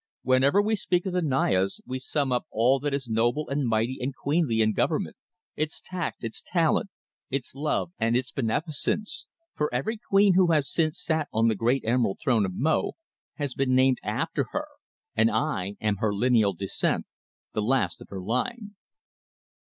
"Whenever 0.23 0.63
we 0.63 0.75
speak 0.75 1.05
of 1.05 1.13
the 1.13 1.21
Nayas 1.21 1.79
we 1.85 1.99
sum 1.99 2.31
up 2.31 2.47
all 2.49 2.79
that 2.79 2.91
is 2.91 3.07
noble 3.07 3.47
and 3.49 3.67
mighty 3.67 3.99
and 4.01 4.15
queenly 4.15 4.59
in 4.59 4.73
government, 4.73 5.15
its 5.55 5.79
tact, 5.79 6.23
its 6.23 6.41
talent, 6.41 6.89
its 7.29 7.53
love 7.53 7.91
and 7.99 8.17
its 8.17 8.31
beneficence, 8.31 9.27
for 9.53 9.71
every 9.71 9.97
queen 9.97 10.33
who 10.33 10.51
has 10.53 10.67
since 10.67 10.99
sat 10.99 11.27
on 11.31 11.49
the 11.49 11.55
Great 11.55 11.83
Emerald 11.85 12.17
Throne 12.19 12.47
of 12.47 12.53
Mo 12.55 12.93
has 13.35 13.53
been 13.53 13.75
named 13.75 13.99
after 14.01 14.47
her, 14.53 14.69
and 15.15 15.29
I 15.29 15.75
am 15.79 15.97
her 15.97 16.11
lineal 16.15 16.53
descendant, 16.53 17.05
the 17.53 17.61
last 17.61 18.01
of 18.01 18.09
her 18.09 18.23
line." 18.23 18.73